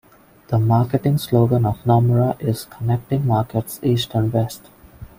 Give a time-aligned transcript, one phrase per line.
[0.47, 4.67] The marketing slogan of Nomura is "Connecting Markets East and West".